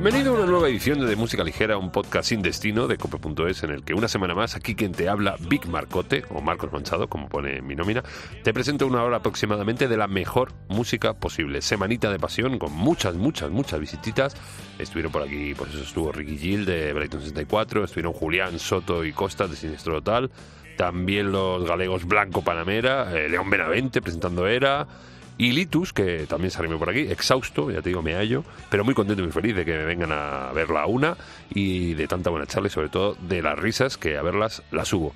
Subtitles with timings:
[0.00, 3.70] Bienvenido a una nueva edición de Música Ligera, un podcast sin destino de cope.es en
[3.70, 7.28] el que una semana más aquí quien te habla, Vic Marcote o Marcos Manchado, como
[7.28, 8.04] pone mi nómina,
[8.44, 11.62] te presento una hora aproximadamente de la mejor música posible.
[11.62, 14.36] Semanita de pasión con muchas, muchas, muchas visititas.
[14.78, 19.12] Estuvieron por aquí, por eso estuvo Ricky Gill de Brighton 64, estuvieron Julián Soto y
[19.12, 20.30] Costa de Sinistro Total,
[20.76, 24.86] también los galegos Blanco Panamera, eh, León Benavente presentando Era
[25.38, 28.92] y Litus, que también se por aquí, exhausto, ya te digo, me hallo, pero muy
[28.92, 31.16] contento y muy feliz de que me vengan a verla una
[31.50, 34.88] y de tanta buena charla y sobre todo de las risas que a verlas las
[34.88, 35.14] subo.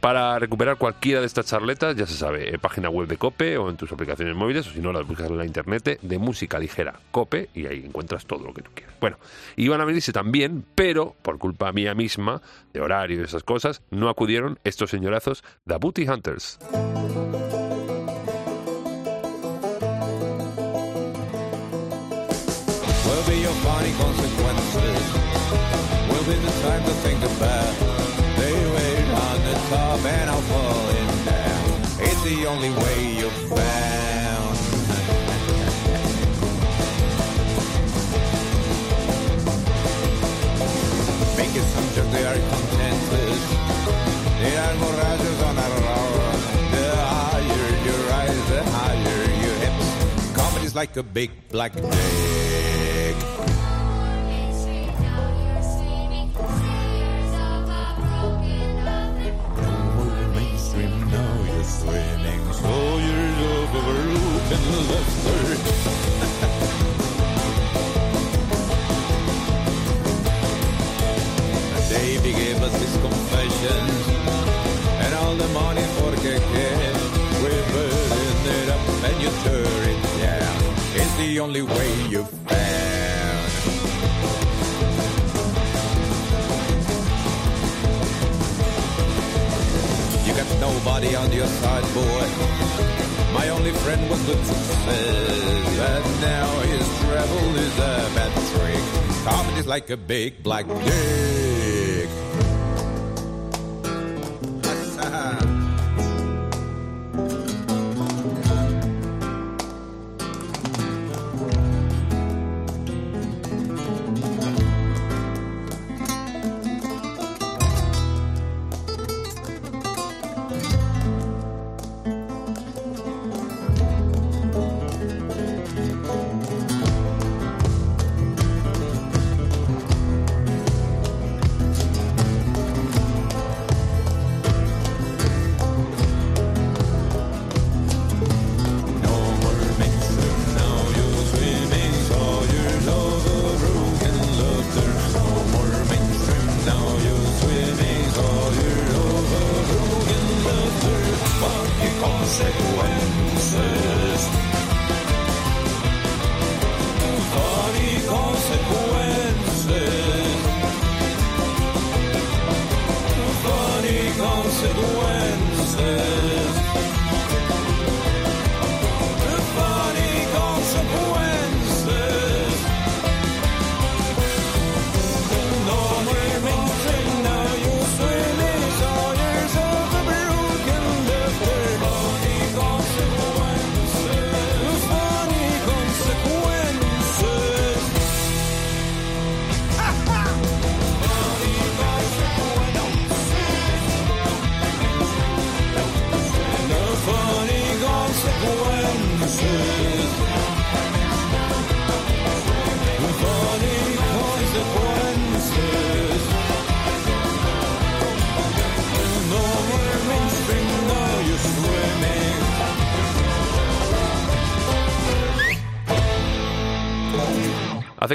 [0.00, 3.70] Para recuperar cualquiera de estas charletas, ya se sabe, en página web de Cope o
[3.70, 6.98] en tus aplicaciones móviles, o si no, las buscas en la internet de música ligera
[7.10, 8.96] Cope y ahí encuentras todo lo que tú quieras.
[9.00, 9.16] Bueno,
[9.56, 14.08] iban a venirse también, pero por culpa mía misma, de horario y esas cosas, no
[14.08, 16.58] acudieron estos señorazos The Booty Hunters.
[23.22, 25.02] Funny consequences
[26.10, 27.74] will be the time to think about.
[28.38, 31.66] They wait on the top and I'll fall in down.
[32.00, 34.56] It's the only way you're found.
[41.38, 43.38] Make assumptions they are contented.
[44.42, 46.40] They are mirages on a road.
[46.74, 49.88] The higher you rise, the higher your hips.
[50.36, 52.81] Comedy's like a big black dick.
[64.92, 65.31] Look, look.
[99.72, 101.51] Like a big black dick.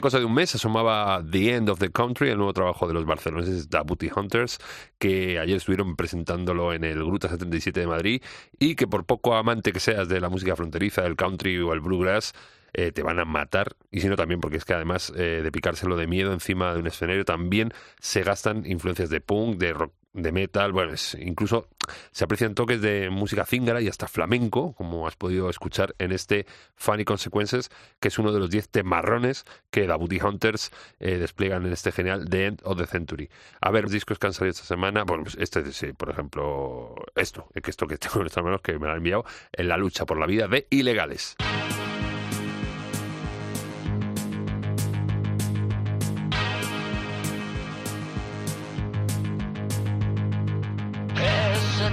[0.01, 3.05] Cosa de un mes asomaba The End of the Country, el nuevo trabajo de los
[3.05, 4.59] barceloneses The Booty Hunters,
[4.99, 8.21] que ayer estuvieron presentándolo en el Gruta 77 de Madrid
[8.59, 11.79] y que por poco amante que seas de la música fronteriza, del country o el
[11.79, 12.33] bluegrass,
[12.73, 13.75] eh, te van a matar.
[13.91, 16.79] Y si no, también porque es que además eh, de picárselo de miedo encima de
[16.79, 21.67] un escenario, también se gastan influencias de punk, de rock de metal, bueno, incluso
[22.11, 26.45] se aprecian toques de música zingara y hasta flamenco, como has podido escuchar en este
[26.75, 27.69] Funny Consequences,
[27.99, 31.91] que es uno de los 10 temarrones que The Booty Hunters eh, despliegan en este
[31.91, 33.29] genial The End of the Century.
[33.61, 37.49] A ver, discos que han salido esta semana, bueno, pues este, sí, por ejemplo, esto,
[37.61, 40.05] que esto que tengo en estas manos, que me lo han enviado, en la lucha
[40.05, 41.35] por la vida de ilegales.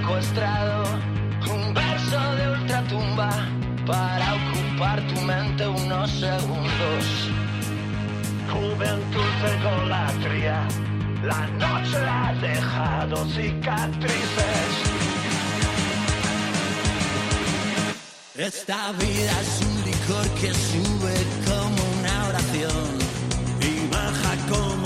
[0.04, 0.84] Secuestrado,
[1.50, 3.30] un verso de ultratumba
[3.86, 7.04] para ocupar tu mente unos segundos.
[8.52, 10.68] Juventud egolatría,
[11.22, 14.70] la noche ha dejado cicatrices.
[18.36, 21.14] Esta vida es un licor que sube
[21.46, 22.98] como una oración
[23.60, 24.83] y baja como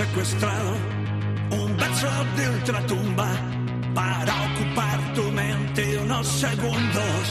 [0.00, 0.72] secuestrado
[1.50, 3.28] un verso de ultratumba
[3.94, 7.22] para ocupar tu mente unos segundos.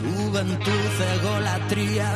[0.00, 2.10] Juventud, egolatría,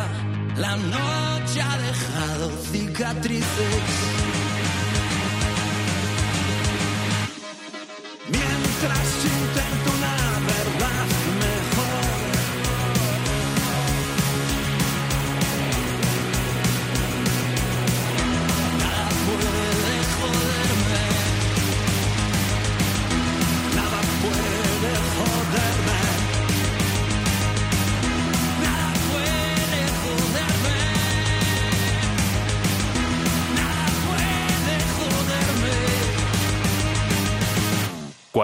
[0.56, 4.27] la noche ha dejado cicatrices.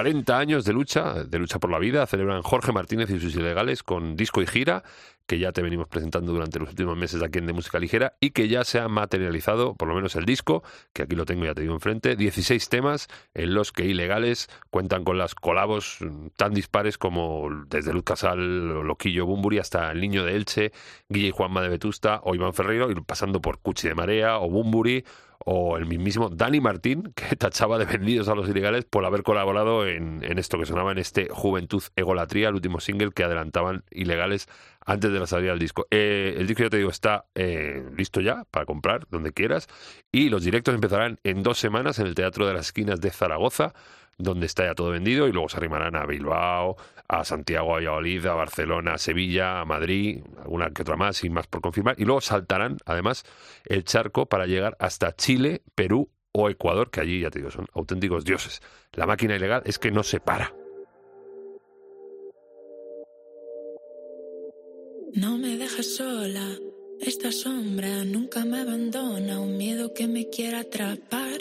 [0.05, 3.83] 40 años de lucha, de lucha por la vida, celebran Jorge Martínez y sus ilegales
[3.83, 4.85] con disco y gira,
[5.27, 8.33] que ya te venimos presentando durante los últimos meses aquí en De Música Ligera y
[8.33, 11.55] que ya se ha materializado, por lo menos el disco, que aquí lo tengo ya
[11.55, 16.01] te digo enfrente, 16 temas en los que ilegales cuentan con las colabos
[16.37, 20.73] tan dispares como desde Luz Casal, Loquillo Bumburi hasta El Niño de Elche,
[21.09, 24.51] Guille y Juanma de Vetusta o Iván Ferreiro, y pasando por Cuchi de Marea o
[24.51, 25.03] Bumburi
[25.39, 29.87] o el mismísimo Dani Martín, que tachaba de vendidos a los ilegales por haber colaborado
[29.87, 34.49] en, esto que sonaba en este Juventud Egolatría, el último single que adelantaban ilegales
[34.87, 35.87] antes de la salida del disco.
[35.91, 39.69] Eh, el disco, ya te digo, está eh, listo ya para comprar donde quieras
[40.13, 43.75] y los directos empezarán en dos semanas en el Teatro de las Esquinas de Zaragoza,
[44.19, 46.77] donde está ya todo vendido y luego se arrimarán a Bilbao,
[47.09, 51.31] a Santiago, a Valladolid, a Barcelona, a Sevilla, a Madrid, alguna que otra más y
[51.31, 51.97] más por confirmar.
[51.99, 53.25] Y luego saltarán, además,
[53.67, 57.67] el charco para llegar hasta Chile, Perú o Ecuador, que allí, ya te digo, son
[57.75, 58.61] auténticos dioses.
[58.93, 60.55] La máquina ilegal es que no se para.
[65.15, 66.59] No me dejes sola,
[67.01, 71.39] esta sombra nunca me abandona, un miedo que me quiere atrapar,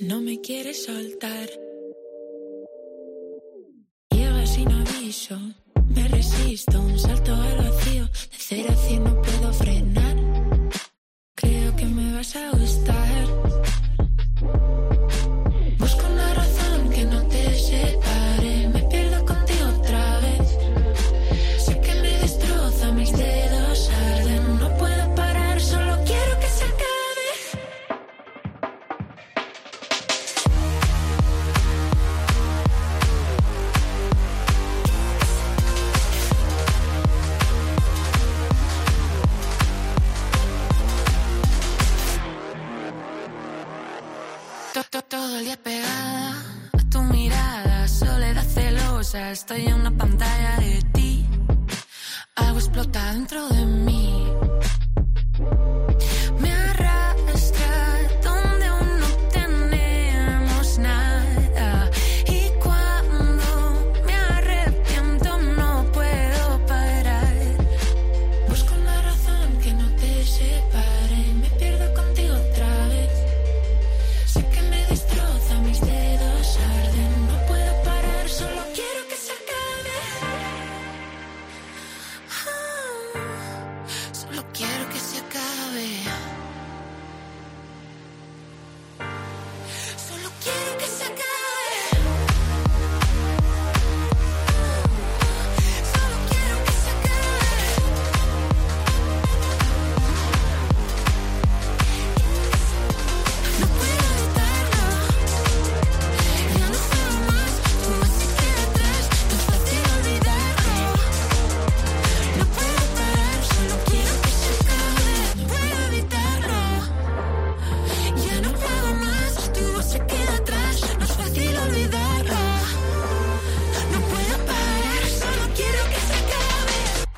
[0.00, 1.50] no me quiere soltar.
[5.94, 9.31] Me resisto, un salto al vacío, de cero a cien no puedo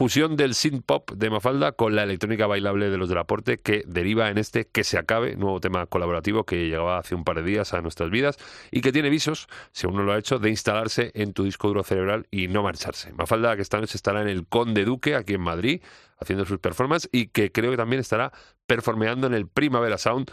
[0.05, 3.85] Fusión del synth pop de Mafalda con la electrónica bailable de los del aporte que
[3.87, 7.43] deriva en este Que se acabe, nuevo tema colaborativo que llegaba hace un par de
[7.43, 8.37] días a nuestras vidas
[8.71, 11.69] y que tiene visos, si aún no lo ha hecho, de instalarse en tu disco
[11.69, 13.15] duro cerebral y no marcharse.
[13.15, 15.81] Mafalda que esta noche estará en el Conde Duque aquí en Madrid
[16.21, 18.31] haciendo sus performances y que creo que también estará
[18.67, 20.31] performeando en el Primavera Sound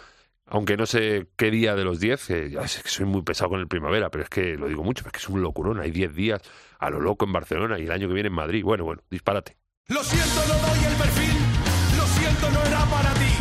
[0.47, 3.51] aunque no sé qué día de los 10, eh, ya sé que soy muy pesado
[3.51, 5.79] con el primavera, pero es que lo digo mucho, es que es un locurón.
[5.79, 6.41] Hay 10 días
[6.77, 8.61] a lo loco en Barcelona y el año que viene en Madrid.
[8.61, 9.60] Bueno, bueno, disparate.
[9.91, 11.35] Lo siento, no doy el perfil.
[11.99, 13.33] Lo siento, no era para ti.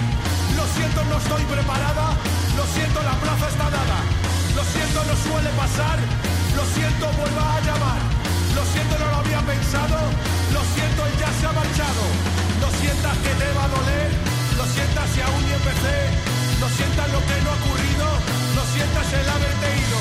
[0.59, 2.11] Lo siento, no estoy preparada.
[2.59, 3.99] Lo siento, la plaza está dada.
[4.59, 5.99] Lo siento, no suele pasar.
[6.59, 8.03] Lo siento, vuelva a llamar.
[8.59, 9.99] Lo siento, no lo había pensado.
[10.51, 12.03] Lo siento, él ya se ha marchado.
[12.59, 14.11] No sientas que te va a doler.
[14.59, 15.99] Lo sientas si aún ni empecé.
[16.59, 18.07] No sientas lo que no ha ocurrido.
[18.59, 20.01] No sientas el haberte ido.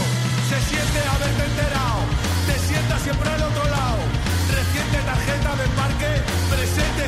[0.49, 2.01] Se siente haberte enterado.
[2.49, 4.01] Te sientas siempre al otro lado.
[4.49, 6.11] Reciente tarjeta de embarque,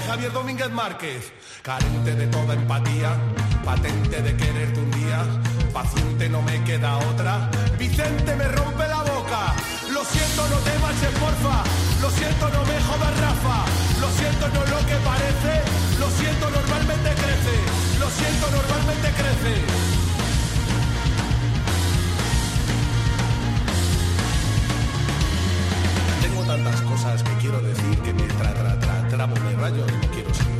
[0.07, 1.31] Javier Domínguez Márquez.
[1.61, 3.11] Carente de toda empatía,
[3.63, 5.25] patente de quererte un día.
[5.73, 7.49] Paciente no me queda otra.
[7.77, 9.53] Vicente me rompe la boca.
[9.91, 11.63] Lo siento, no te marches, porfa.
[12.01, 13.65] Lo siento, no me jodas, Rafa.
[14.01, 15.53] Lo siento, no es lo que parece.
[15.99, 17.55] Lo siento, normalmente crece.
[17.99, 19.53] Lo siento, normalmente crece.
[26.21, 28.51] Tengo tantas cosas que quiero decir que me tra
[29.11, 30.50] tramo me rayo quiero seguir.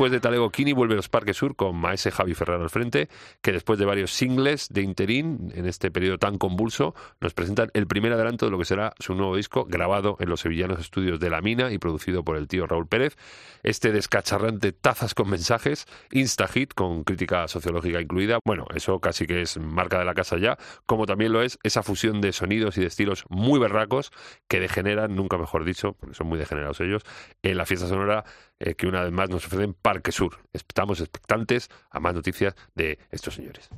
[0.00, 3.10] Después de Talego Kini vuelve los Parques Sur con Maese Javi Ferrer al frente,
[3.42, 7.86] que después de varios singles de interín en este periodo tan convulso, nos presentan el
[7.86, 11.28] primer adelanto de lo que será su nuevo disco, grabado en los sevillanos estudios de
[11.28, 13.18] La Mina y producido por el tío Raúl Pérez.
[13.62, 18.38] Este descacharrante Tazas con mensajes, insta-hit con crítica sociológica incluida.
[18.42, 21.82] Bueno, eso casi que es marca de la casa ya, como también lo es esa
[21.82, 24.12] fusión de sonidos y de estilos muy berracos
[24.48, 27.02] que degeneran, nunca mejor dicho, porque son muy degenerados ellos,
[27.42, 28.24] en la fiesta sonora
[28.62, 30.38] eh, que una vez más nos ofrecen Parque Sur.
[30.52, 33.68] Estamos expectantes a más noticias de estos señores.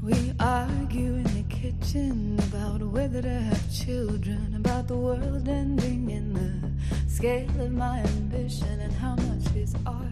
[0.00, 6.34] We argue in the kitchen about whether to have children, about the world ending in
[6.34, 10.06] the scale of my ambition, and how much is art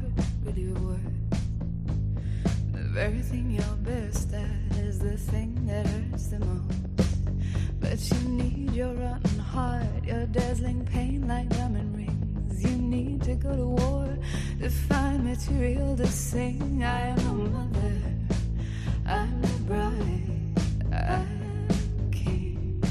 [0.44, 0.98] really worth.
[2.72, 6.89] The very thing you're best at is the thing that hurts the most.
[7.80, 12.62] But you need your rotten heart, your dazzling pain like diamond rings.
[12.64, 14.18] You need to go to war
[14.60, 16.84] to find material to sing.
[16.84, 18.00] I am a mother.
[19.06, 21.68] I'm a bride, I'm
[22.12, 22.82] king.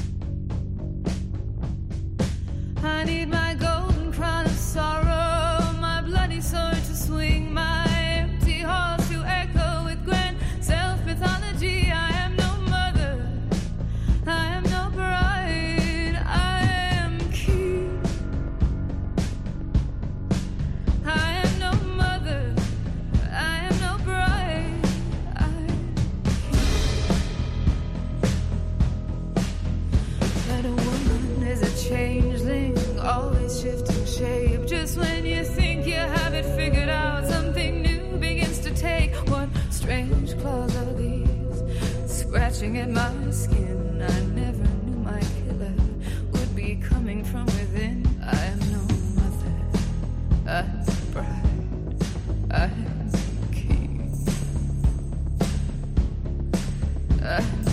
[2.82, 7.54] I need my golden crown of sorrow, my bloody sword to swing,
[42.30, 44.00] Scratching at my skin.
[44.00, 45.72] I never knew my killer
[46.30, 48.06] would be coming from within.
[48.22, 48.82] I am no
[49.16, 49.54] mother,
[50.46, 52.04] I'm a bride,
[52.52, 54.14] I'm a king.
[57.20, 57.69] I'm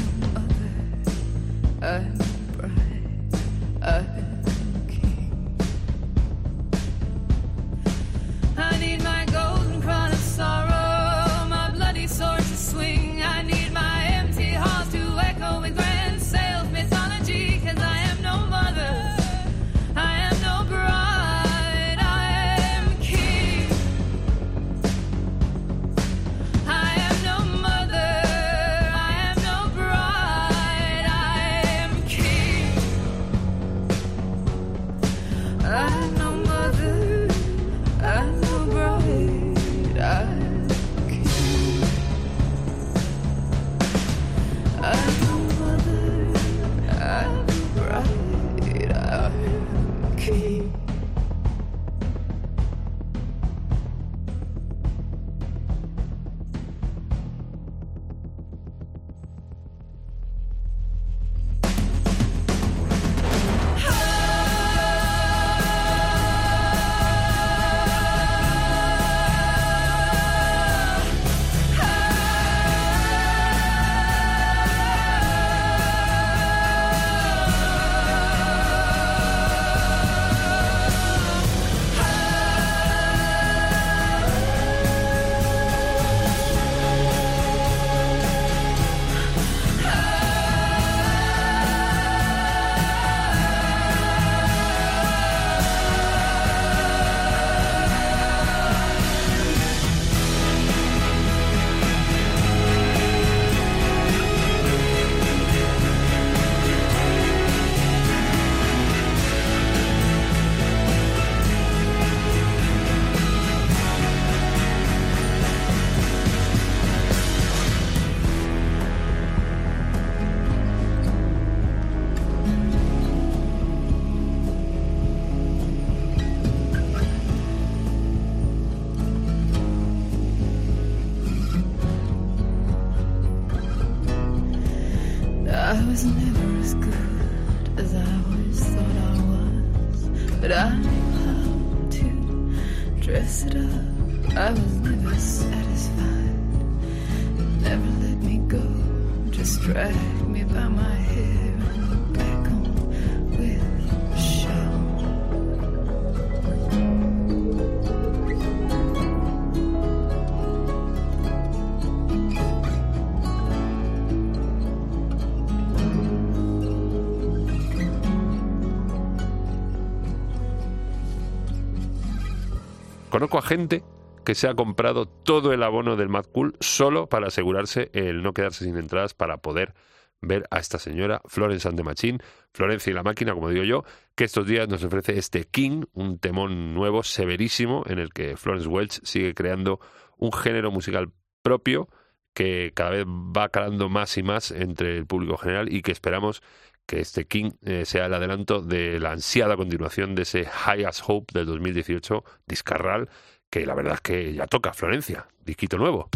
[173.18, 173.84] Conozco a gente
[174.24, 178.32] que se ha comprado todo el abono del Mad Cool solo para asegurarse el no
[178.32, 179.74] quedarse sin entradas para poder
[180.22, 182.20] ver a esta señora, Florence and the Machine,
[182.54, 186.20] Florencia y la máquina, como digo yo, que estos días nos ofrece este King, un
[186.20, 189.80] temón nuevo, severísimo, en el que Florence Welch sigue creando
[190.18, 191.90] un género musical propio
[192.36, 196.44] que cada vez va calando más y más entre el público general y que esperamos
[196.88, 201.04] que este King eh, sea el adelanto de la ansiada continuación de ese High as
[201.06, 203.10] Hope del 2018, Discarral,
[203.50, 206.10] que la verdad es que ya toca Florencia, disquito nuevo.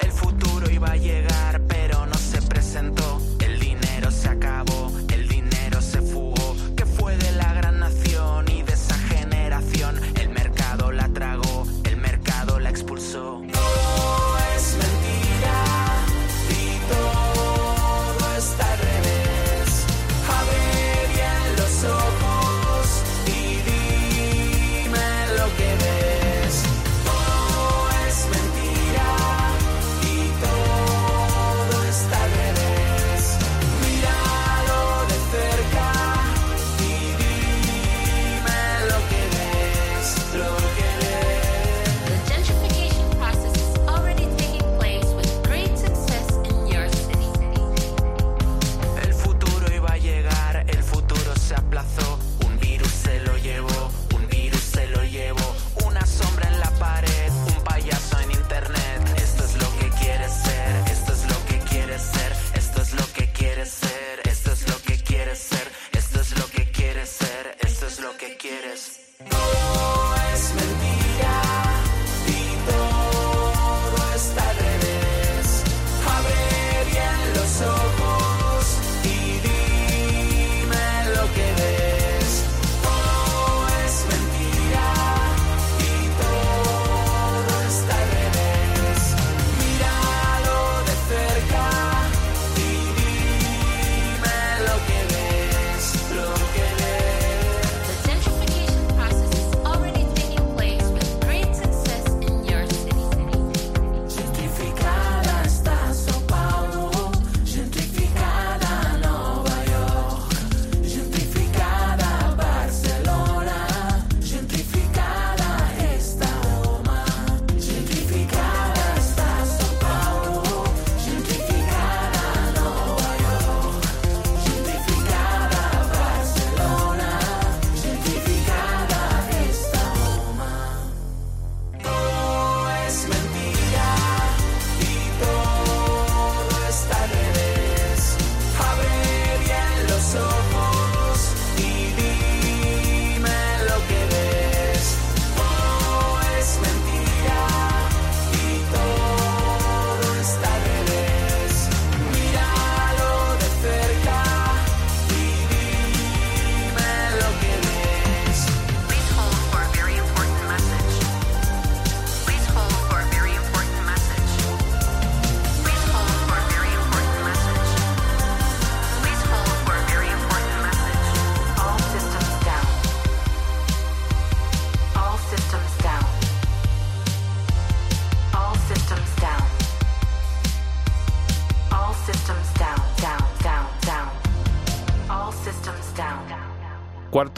[0.00, 0.68] El futuro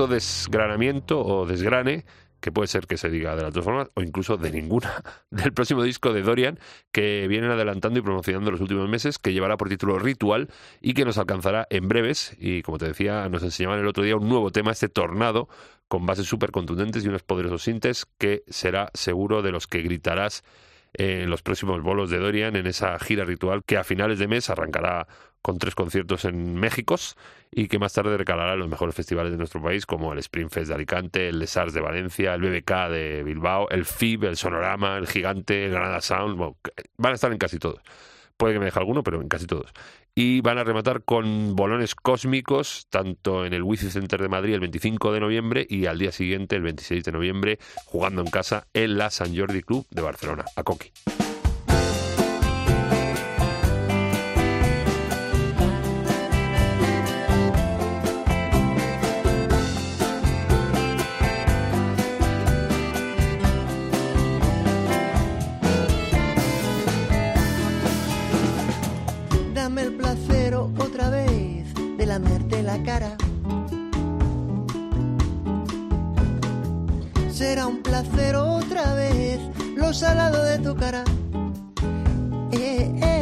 [0.06, 2.04] Desgranamiento o desgrane,
[2.40, 5.52] que puede ser que se diga de las dos formas, o incluso de ninguna, del
[5.52, 6.58] próximo disco de Dorian,
[6.92, 10.48] que vienen adelantando y promocionando los últimos meses, que llevará por título Ritual
[10.80, 12.36] y que nos alcanzará en breves.
[12.38, 15.48] Y como te decía, nos enseñaban el otro día un nuevo tema, este Tornado,
[15.88, 20.44] con bases súper contundentes y unos poderosos sintes, que será seguro de los que gritarás
[20.94, 24.50] en los próximos bolos de Dorian en esa gira ritual que a finales de mes
[24.50, 25.06] arrancará
[25.42, 26.96] con tres conciertos en México
[27.50, 30.50] y que más tarde recalará en los mejores festivales de nuestro país como el Spring
[30.50, 34.36] Fest de Alicante, el Les Arts de Valencia, el BBK de Bilbao, el FIB, el
[34.36, 36.38] Sonorama, el Gigante, el Granada Sound,
[36.98, 37.80] van a estar en casi todos.
[38.36, 39.70] Puede que me deje alguno, pero en casi todos.
[40.22, 44.60] Y van a rematar con bolones cósmicos, tanto en el Wifi Center de Madrid el
[44.60, 48.98] 25 de noviembre y al día siguiente, el 26 de noviembre, jugando en casa en
[48.98, 50.92] la San Jordi Club de Barcelona, a Coqui.
[77.32, 79.40] Será un placer otra vez
[79.76, 81.04] lo salado de tu cara.
[82.52, 83.19] Eh, eh.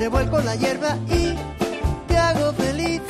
[0.00, 1.36] Revuelco la hierba y
[2.08, 3.02] te hago feliz.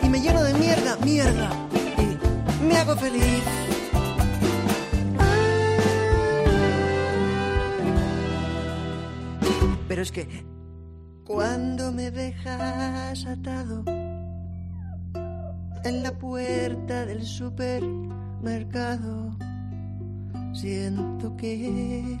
[0.00, 1.50] Y me lleno de mierda, mierda.
[1.98, 2.16] Y
[2.64, 3.42] me hago feliz.
[9.88, 10.28] Pero es que
[11.24, 13.82] cuando me dejas atado
[15.82, 19.29] en la puerta del supermercado,
[20.60, 22.18] siento que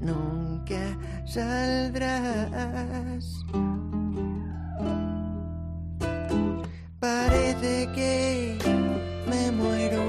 [0.00, 2.24] nunca saldrás.
[6.98, 8.58] Parece que
[9.28, 10.02] me muero,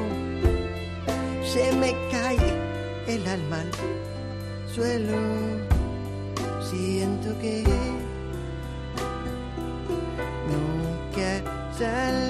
[1.44, 2.50] se me cae
[3.08, 3.72] el alma al
[4.74, 5.22] suelo,
[6.62, 7.64] siento que
[10.50, 11.30] nunca
[11.78, 12.21] saldrás.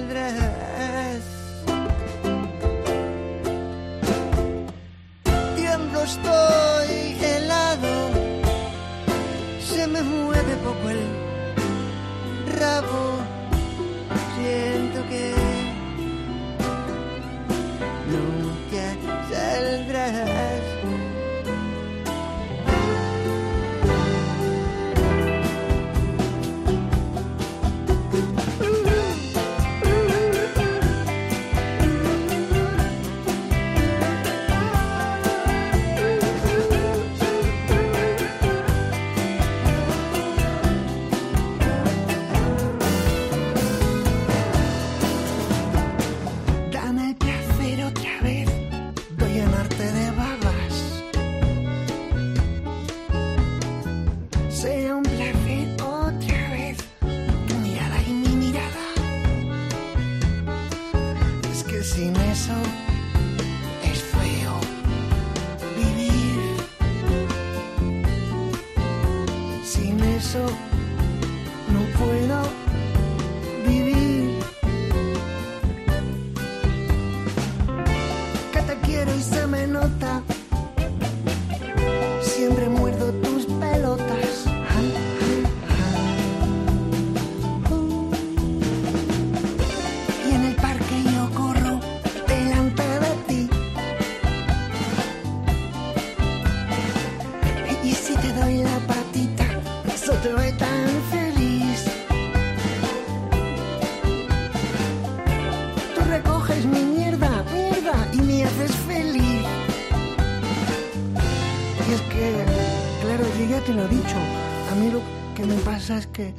[115.98, 116.34] Es que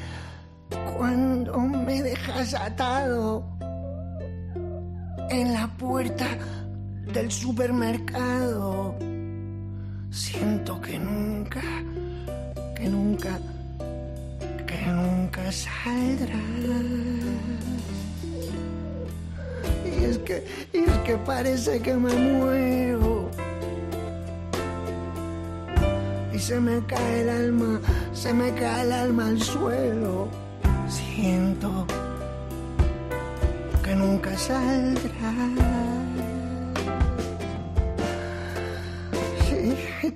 [0.96, 3.44] cuando me dejas atado
[5.30, 6.26] en la puerta
[7.12, 8.94] del supermercado,
[10.10, 11.62] siento que nunca,
[12.74, 13.38] que nunca,
[14.66, 16.38] que nunca saldrás.
[19.84, 22.51] Y es que, y es que parece que me muero.
[26.42, 27.80] Se me cae el alma,
[28.12, 30.28] se me cae el alma al suelo.
[30.88, 31.86] Siento
[33.84, 35.32] que nunca saldrá.
[39.52, 40.10] Y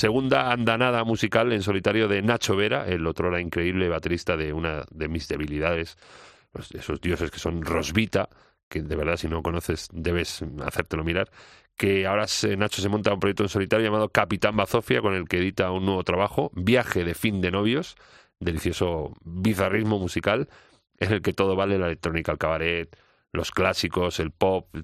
[0.00, 4.86] Segunda andanada musical en solitario de Nacho Vera, el otro era increíble baterista de una
[4.90, 5.98] de mis debilidades,
[6.72, 8.30] esos dioses que son Rosvita,
[8.70, 11.30] que de verdad si no conoces debes hacértelo mirar,
[11.76, 15.28] que ahora se- Nacho se monta un proyecto en solitario llamado Capitán Bazofia, con el
[15.28, 17.96] que edita un nuevo trabajo, Viaje de fin de novios,
[18.38, 20.48] delicioso bizarrismo musical,
[20.96, 22.96] en el que todo vale, la electrónica, el cabaret,
[23.32, 24.74] los clásicos, el pop,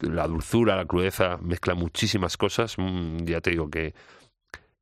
[0.00, 2.74] la dulzura, la crudeza, mezcla muchísimas cosas.
[2.76, 3.94] Mm, ya te digo que,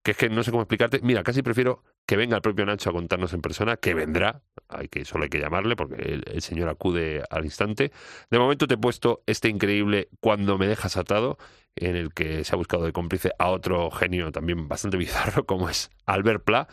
[0.04, 1.00] que es que no sé cómo explicarte.
[1.02, 4.88] Mira, casi prefiero que venga el propio Nacho a contarnos en persona, que vendrá, hay
[4.88, 7.90] que solo hay que llamarle porque el, señor acude al instante.
[8.30, 11.38] De momento te he puesto este increíble Cuando me dejas atado,
[11.74, 15.70] en el que se ha buscado de cómplice a otro genio también bastante bizarro como
[15.70, 16.68] es Albert Pla.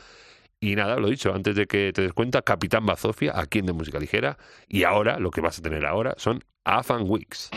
[0.59, 3.73] Y nada, lo dicho, antes de que te des cuenta, Capitán Bazofia, aquí en De
[3.73, 4.37] Música Ligera.
[4.67, 7.49] Y ahora, lo que vas a tener ahora son Afan Weeks.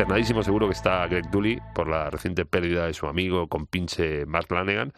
[0.00, 4.24] Consternadísimo seguro que está Greg Dooley por la reciente pérdida de su amigo con pinche
[4.24, 4.94] Mark Lanegan.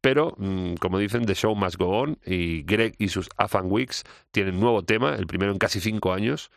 [0.00, 4.04] Pero, mm, como dicen, The Show Must Go On y Greg y sus Afan Weeks
[4.30, 6.50] tienen nuevo tema, el primero en casi cinco años,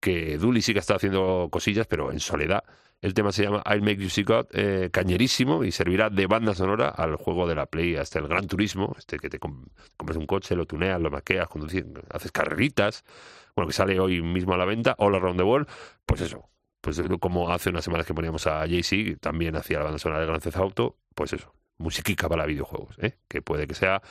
[0.00, 2.62] que Dooley sí que está haciendo cosillas, pero en soledad.
[3.00, 6.54] El tema se llama I'll Make You See God, eh, cañerísimo y servirá de banda
[6.54, 9.64] sonora al juego de la Play, hasta el Gran Turismo, este que te com-
[9.96, 13.02] compras un coche, lo tuneas, lo maqueas, conduces, haces carreritas,
[13.54, 15.68] bueno, que sale hoy mismo a la venta, All Around the World,
[16.04, 16.50] pues eso,
[16.86, 20.26] pues como hace unas semanas que poníamos a Jay-Z, también hacía la banda sonora de
[20.26, 23.18] Gran Theft Auto, pues eso, musiquica para videojuegos, ¿eh?
[23.26, 24.02] que puede que sea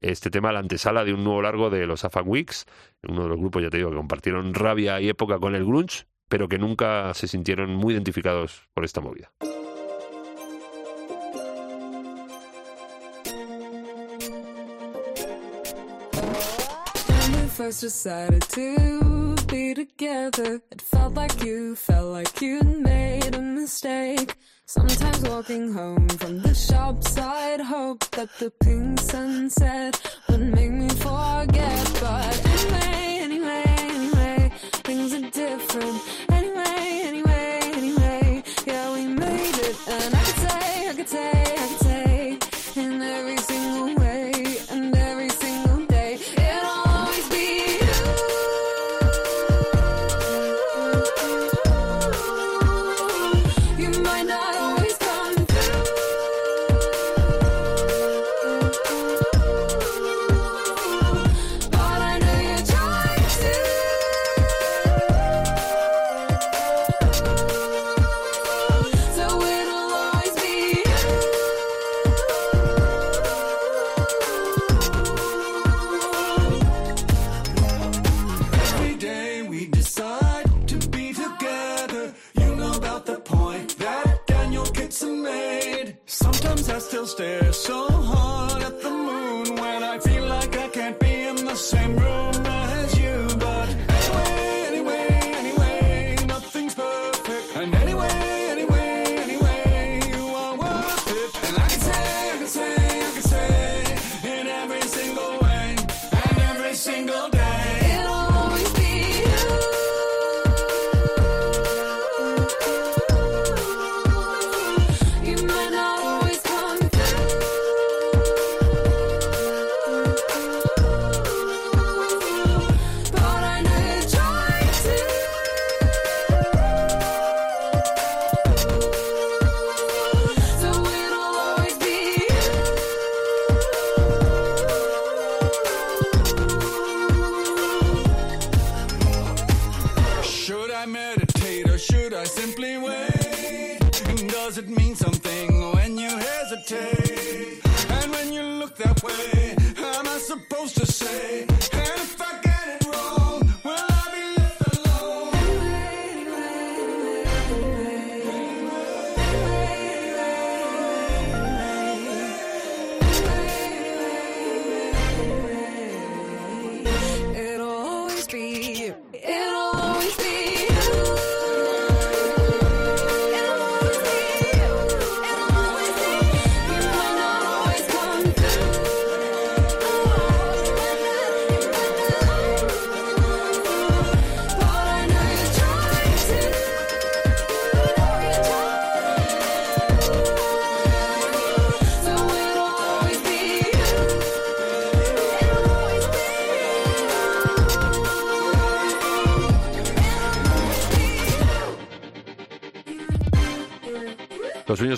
[0.00, 2.66] este tema la antesala de un nuevo largo de los Afan Weeks,
[3.02, 6.04] uno de los grupos, ya te digo, que compartieron rabia y época con el grunge,
[6.28, 9.32] pero que nunca se sintieron muy identificados por esta movida.
[19.50, 24.36] Be together, it felt like you felt like you'd made a mistake.
[24.66, 30.88] Sometimes walking home from the shop side, hope that the pink sunset would make me
[30.90, 31.98] forget.
[32.00, 32.99] But anyway, anyway,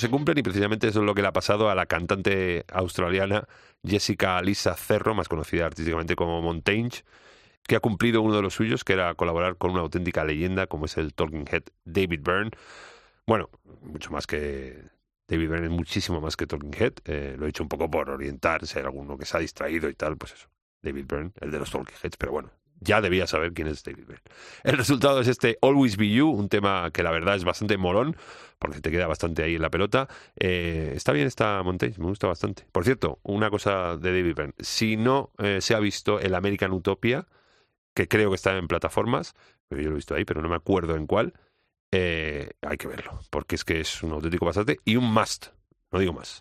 [0.03, 3.47] se cumplen y precisamente eso es lo que le ha pasado a la cantante australiana
[3.87, 6.91] Jessica Lisa Cerro, más conocida artísticamente como Montaigne,
[7.63, 10.87] que ha cumplido uno de los suyos, que era colaborar con una auténtica leyenda como
[10.87, 12.51] es el Talking Head David Byrne.
[13.27, 13.49] Bueno,
[13.83, 14.83] mucho más que
[15.29, 16.95] David Byrne, es muchísimo más que Talking Head.
[17.05, 19.89] eh, lo he hecho un poco por orientar, si hay alguno que se ha distraído
[19.89, 20.49] y tal, pues eso.
[20.83, 22.51] David Byrne, el de los Talking Heads, pero bueno,
[22.83, 24.23] ya debía saber quién es David Byrne.
[24.65, 28.17] El resultado es este Always Be You, un tema que la verdad es bastante molón,
[28.59, 30.09] porque te queda bastante ahí en la pelota.
[30.39, 32.67] Eh, está bien esta Montaigne, me gusta bastante.
[32.71, 34.55] Por cierto, una cosa de David Byrne.
[34.59, 37.27] Si no eh, se ha visto el American Utopia,
[37.95, 39.35] que creo que está en plataformas,
[39.71, 41.35] yo lo he visto ahí, pero no me acuerdo en cuál,
[41.91, 45.49] eh, hay que verlo, porque es que es un auténtico bastante y un must,
[45.91, 46.39] no digo más.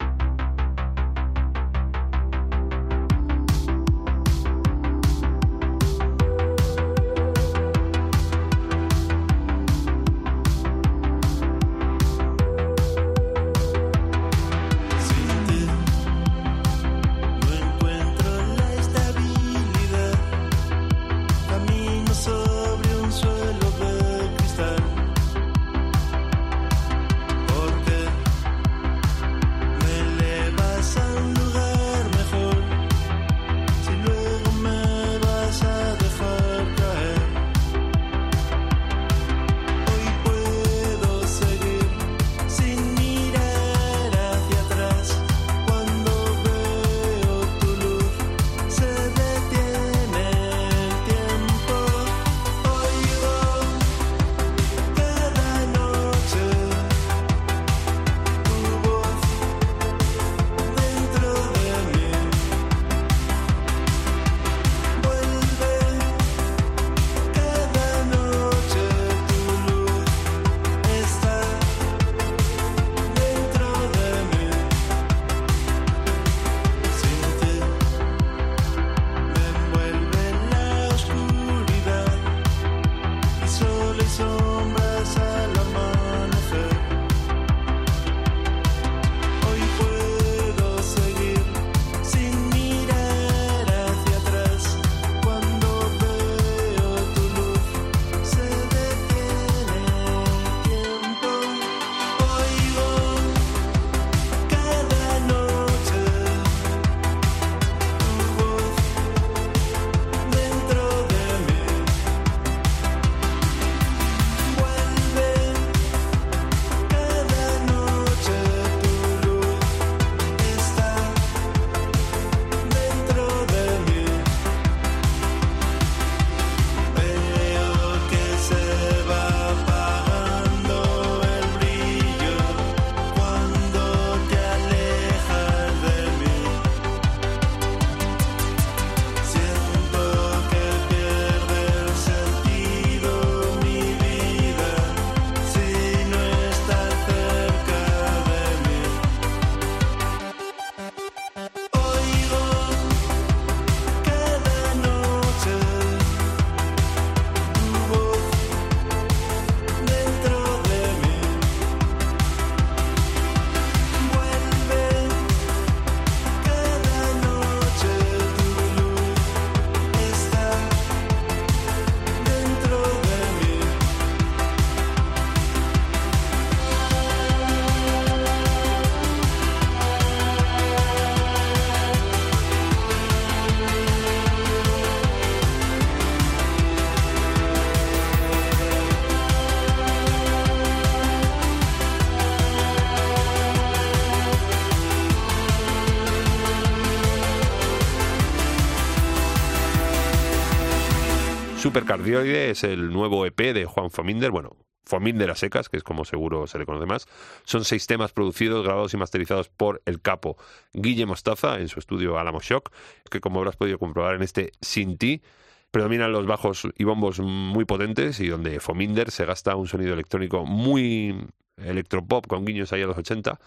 [201.61, 206.05] Supercardioide es el nuevo EP de Juan Fominder, bueno, Fominder a secas, que es como
[206.05, 207.07] seguro se le conoce más.
[207.43, 210.37] Son seis temas producidos, grabados y masterizados por el capo
[210.73, 212.71] Guille Mostaza en su estudio Alamo Shock,
[213.11, 215.21] que como habrás podido comprobar en este Sin Ti,
[215.69, 220.47] predominan los bajos y bombos muy potentes y donde Fominder se gasta un sonido electrónico
[220.47, 223.39] muy electropop con guiños ahí a los 80,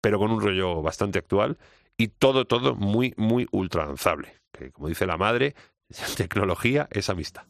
[0.00, 1.58] pero con un rollo bastante actual
[1.96, 4.34] y todo, todo muy, muy ultra lanzable.
[4.52, 5.56] Que como dice la madre,
[6.16, 7.42] tecnología es amistad.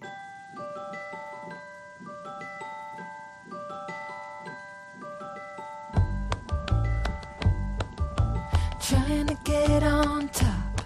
[8.88, 10.80] Trying to get on top,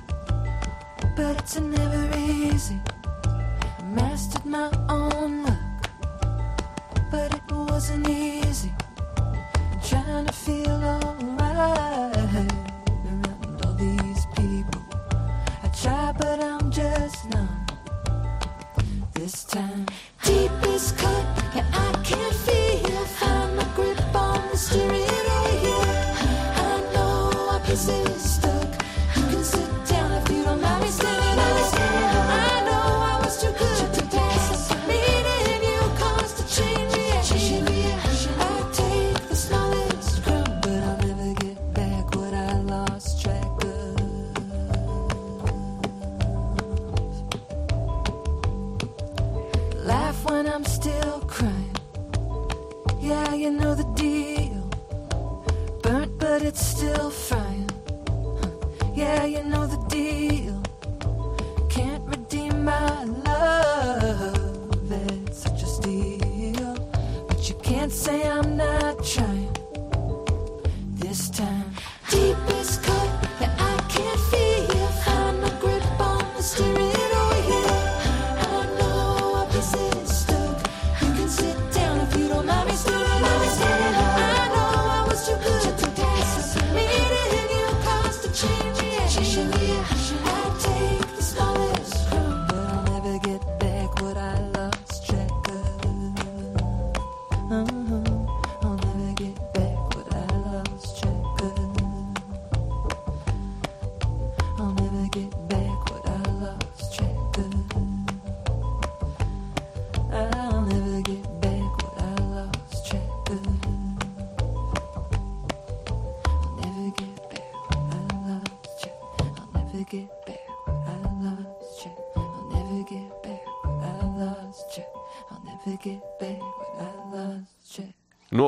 [1.16, 2.80] but it's never easy.
[3.94, 5.90] Mastered my own luck,
[7.10, 8.72] but it wasn't easy.
[9.82, 14.82] Trying to feel alright around all these people.
[15.62, 17.66] I try, but I'm just numb.
[19.14, 19.86] This time,
[20.24, 23.04] deepest cut, yeah, I can feel.
[23.18, 24.56] Find my grip on the.
[26.56, 28.39] I know pieces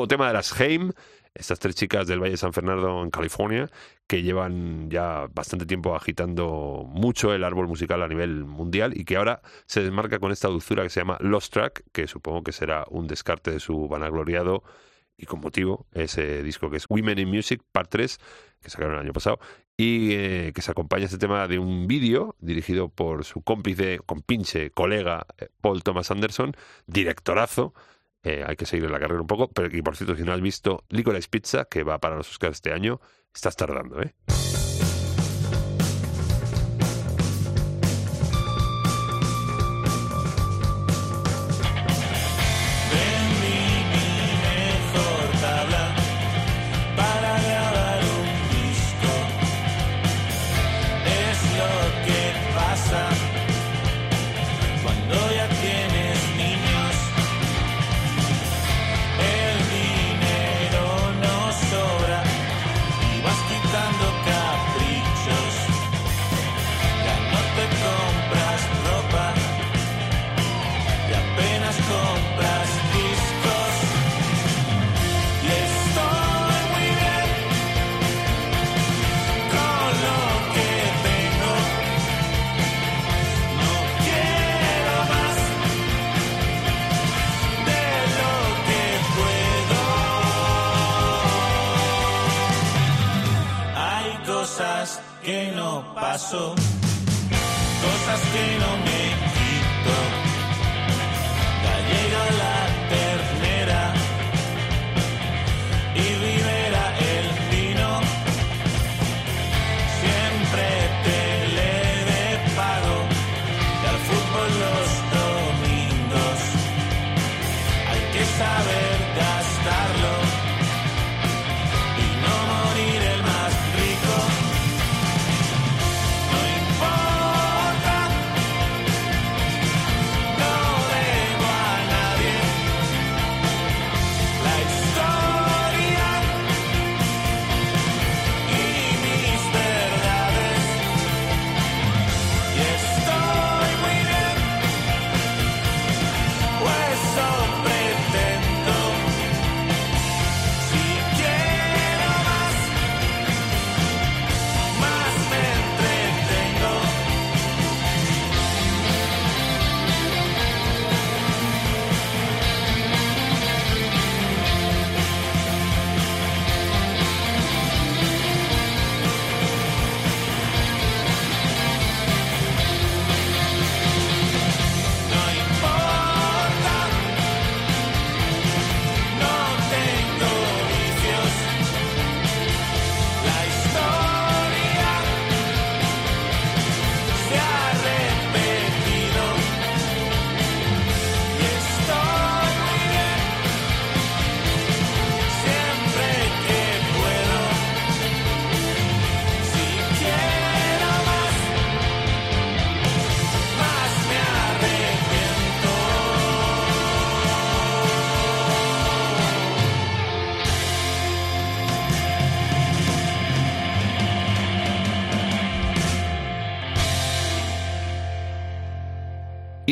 [0.08, 0.92] Tema de las Heim,
[1.34, 3.70] estas tres chicas del Valle de San Fernando en California,
[4.06, 9.16] que llevan ya bastante tiempo agitando mucho el árbol musical a nivel mundial y que
[9.16, 12.84] ahora se desmarca con esta dulzura que se llama Lost Track, que supongo que será
[12.90, 14.62] un descarte de su vanagloriado
[15.16, 18.18] y con motivo ese disco que es Women in Music Part 3,
[18.60, 19.38] que sacaron el año pasado,
[19.76, 24.70] y eh, que se acompaña este tema de un vídeo dirigido por su cómplice, compinche,
[24.70, 26.54] colega eh, Paul Thomas Anderson,
[26.86, 27.72] directorazo,
[28.22, 30.40] eh, hay que seguir la carrera un poco, pero que por cierto, si no has
[30.40, 33.00] visto Licorice Pizza, que va para los Oscars este año,
[33.34, 34.14] estás tardando, ¿eh?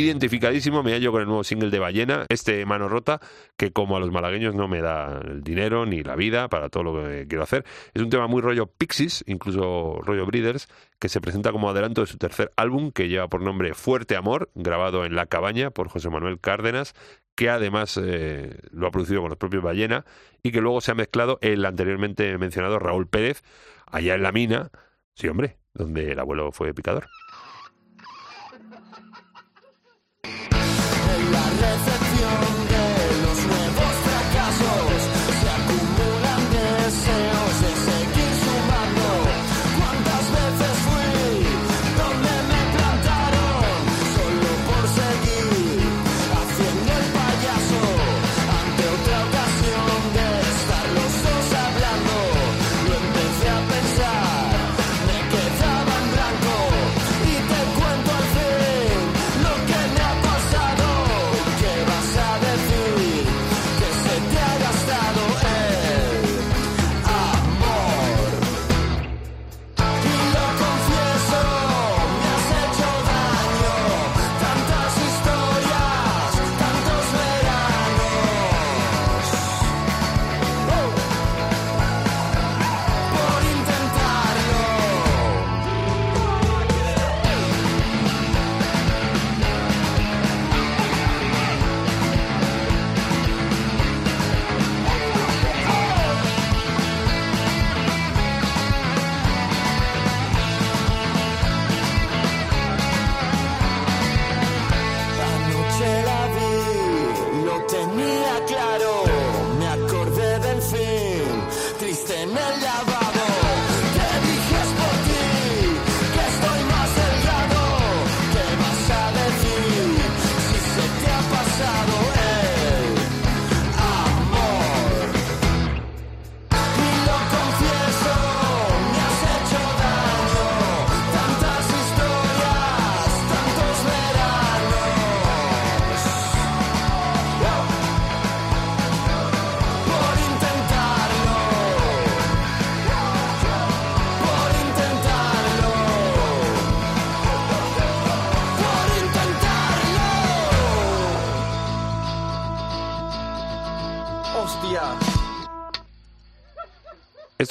[0.01, 3.21] Identificadísimo me hallo con el nuevo single de Ballena, este Mano Rota,
[3.57, 6.83] que como a los malagueños no me da el dinero ni la vida para todo
[6.83, 7.65] lo que quiero hacer.
[7.95, 12.07] Es un tema muy rollo Pixies, incluso rollo Breeders, que se presenta como adelanto de
[12.07, 16.11] su tercer álbum, que lleva por nombre Fuerte Amor, grabado en La Cabaña por José
[16.11, 16.95] Manuel Cárdenas,
[17.35, 20.05] que además eh, lo ha producido con los propios Ballena
[20.43, 23.43] y que luego se ha mezclado el anteriormente mencionado Raúl Pérez,
[23.87, 24.71] allá en la mina,
[25.15, 27.07] sí hombre, donde el abuelo fue picador.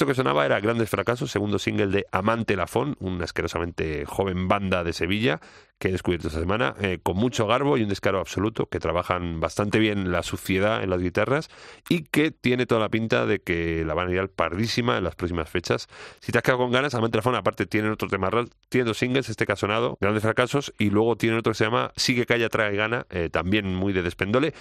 [0.00, 4.82] Esto que sonaba era Grandes Fracasos, segundo single de Amante Lafón, una asquerosamente joven banda
[4.82, 5.42] de Sevilla
[5.78, 9.40] que he descubierto esta semana, eh, con mucho garbo y un descaro absoluto, que trabajan
[9.40, 11.50] bastante bien la suciedad en las guitarras
[11.90, 15.04] y que tiene toda la pinta de que la van a ir al pardísima en
[15.04, 15.86] las próximas fechas.
[16.20, 18.96] Si te has quedado con ganas, Amante Lafón aparte tienen otro tema, real, tiene dos
[18.96, 22.24] singles, este que ha sonado, Grandes Fracasos, y luego tiene otro que se llama Sigue,
[22.24, 24.54] Calla, Trae, Gana, eh, también muy de despendole.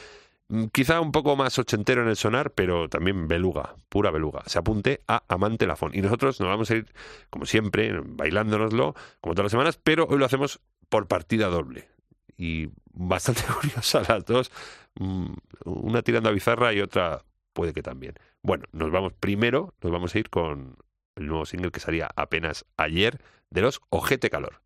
[0.49, 4.43] Mm, Quizá un poco más ochentero en el sonar, pero también beluga, pura beluga.
[4.47, 5.91] Se apunte a Amante Lafón.
[5.93, 6.93] Y nosotros nos vamos a ir,
[7.29, 11.89] como siempre, bailándonoslo, como todas las semanas, pero hoy lo hacemos por partida doble.
[12.37, 14.51] Y bastante curiosa las dos.
[14.99, 15.33] Mm,
[15.65, 17.23] Una tirando a bizarra y otra
[17.53, 18.15] puede que también.
[18.41, 20.77] Bueno, nos vamos primero, nos vamos a ir con
[21.15, 24.61] el nuevo single que salía apenas ayer de los Ojete Calor.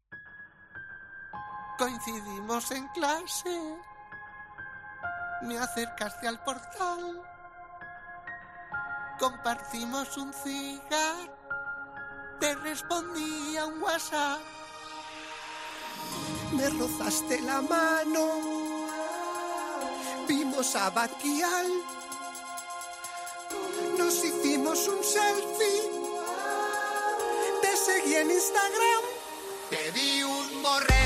[1.77, 3.49] Coincidimos en clase.
[5.43, 7.21] Me acercaste al portal.
[9.19, 11.29] Compartimos un cigar.
[12.39, 14.39] Te respondí a un WhatsApp.
[16.53, 18.25] Me rozaste la mano.
[20.27, 21.67] Vimos a Batial.
[23.97, 25.91] Nos hicimos un selfie.
[27.61, 29.03] Te seguí en Instagram.
[29.69, 31.02] Te di un morreo.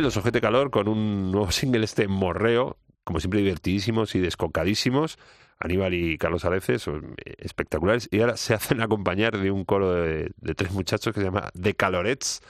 [0.00, 5.18] Los Ojete Calor con un nuevo single, este Morreo, como siempre divertidísimos y descocadísimos.
[5.58, 6.92] Aníbal y Carlos Areces eh,
[7.38, 8.08] espectaculares.
[8.10, 11.74] Y ahora se hacen acompañar de un coro de, tres muchachos que se llama The
[11.74, 12.40] Calorets.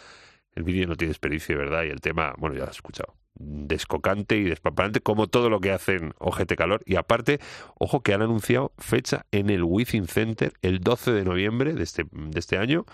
[0.54, 3.14] El vídeo no tiene de verdad, y el tema, bueno, ya lo has escuchado.
[3.34, 6.82] Descocante y despampanante, como todo lo que hacen Ojete Calor.
[6.86, 7.40] Y aparte,
[7.78, 12.04] ojo que han anunciado fecha en el Within Center el 12 de noviembre de este,
[12.12, 12.84] de este año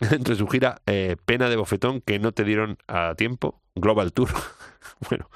[0.10, 4.30] entre su gira eh, Pena de Bofetón que no te dieron a tiempo, Global Tour.
[5.08, 5.28] bueno,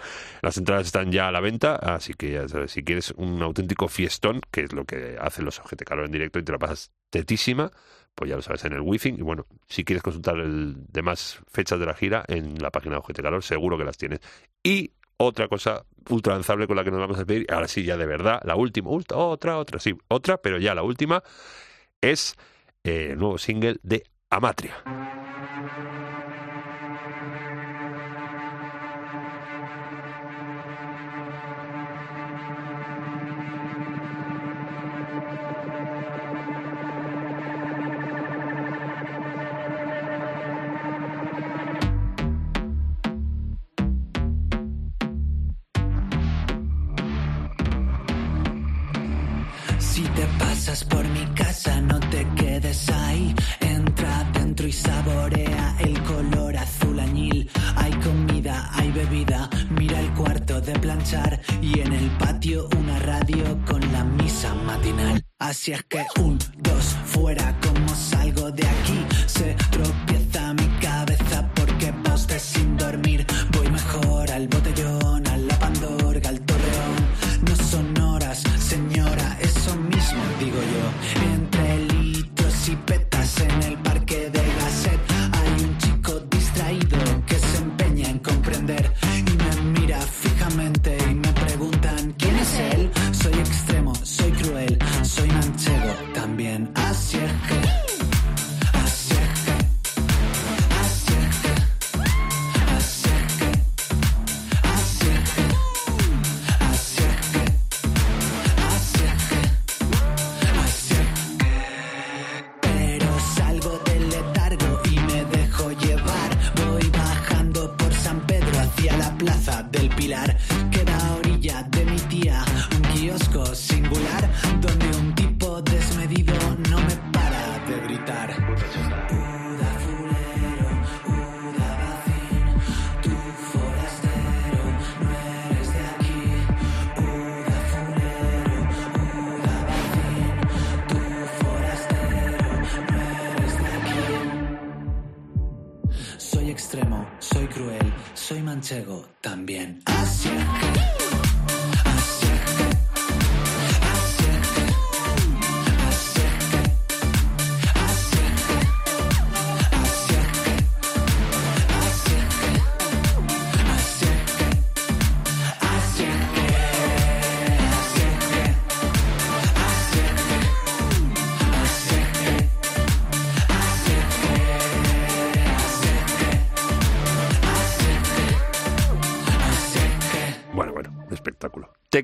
[0.42, 3.88] las entradas están ya a la venta, así que ya sabes, si quieres un auténtico
[3.88, 6.92] fiestón, que es lo que hacen los Ojete Calor en directo y te la pasas
[7.10, 7.70] tetísima,
[8.14, 9.18] pues ya lo sabes en el Within.
[9.18, 13.00] Y bueno, si quieres consultar el demás fechas de la gira en la página de
[13.00, 14.20] Ojete Calor, seguro que las tienes.
[14.62, 17.96] Y otra cosa ultra lanzable con la que nos vamos a pedir, ahora sí, ya
[17.96, 21.22] de verdad, la última, ultra- otra, otra, sí, otra, pero ya la última,
[22.00, 22.36] es
[22.84, 24.04] eh, el nuevo single de
[24.34, 24.74] Amatria.
[49.78, 52.03] Si te pasas por mi casa, no
[54.84, 57.50] saborea el color azul añil.
[57.76, 59.48] Hay comida, hay bebida.
[59.70, 65.24] Mira el cuarto de planchar y en el patio una radio con la misa matinal.
[65.38, 68.98] Así es que un, dos, fuera, como salgo de aquí.
[69.26, 70.23] Se tropieza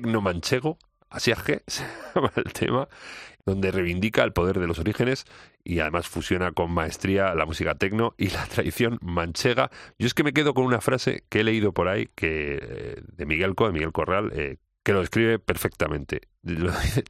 [0.01, 0.21] espectáculo.
[0.21, 0.77] Tecno manchego,
[1.09, 1.85] así es que se
[2.15, 2.87] llama el tema,
[3.45, 5.25] donde reivindica el poder de los orígenes
[5.63, 9.69] y además fusiona con maestría la música tecno y la tradición manchega.
[9.99, 13.01] Yo es que me quedo con una frase que he leído por ahí que eh,
[13.03, 16.21] de Miguel Co, de Miguel Corral, eh, que lo describe perfectamente.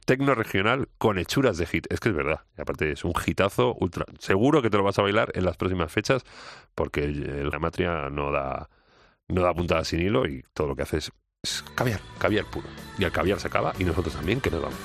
[0.04, 1.86] Tecno regional con hechuras de hit.
[1.90, 2.42] Es que es verdad.
[2.58, 4.04] Y aparte es un hitazo ultra.
[4.18, 6.22] Seguro que te lo vas a bailar en las próximas fechas
[6.74, 8.68] porque eh, la matria no da
[9.28, 11.12] no da puntada sin hilo y todo lo que hace es,
[11.44, 12.68] es caviar, caviar puro.
[12.98, 14.78] Y el caviar se acaba y nosotros también, que nos vamos.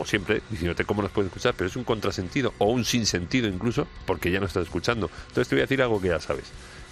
[0.00, 3.86] Como siempre, diciéndote cómo nos puedes escuchar, pero es un contrasentido o un sinsentido incluso,
[4.06, 5.10] porque ya no estás escuchando.
[5.28, 6.44] Entonces te voy a decir algo que ya sabes.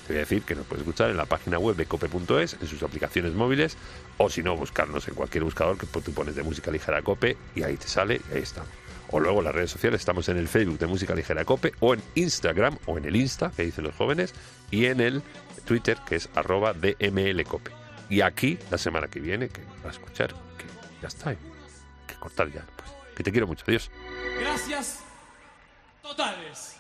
[0.07, 2.67] Te voy a decir que nos puedes escuchar en la página web de cope.es, en
[2.67, 3.79] sus aplicaciones móviles,
[4.19, 7.63] o si no, buscarnos en cualquier buscador que tú pones de música ligera cope y
[7.63, 8.69] ahí te sale y ahí estamos.
[9.09, 11.95] O luego en las redes sociales estamos en el Facebook de Música Ligera Cope, o
[11.95, 14.35] en Instagram, o en el Insta, que dicen los jóvenes,
[14.71, 15.23] y en el
[15.65, 17.71] Twitter, que es arroba DMLCope.
[18.11, 20.67] Y aquí, la semana que viene, que vas a escuchar, que
[21.01, 21.39] ya está, hay
[22.07, 22.67] que cortar ya.
[23.19, 23.91] Que te quiero mucho, adiós.
[24.39, 25.01] Gracias
[26.01, 26.78] totales.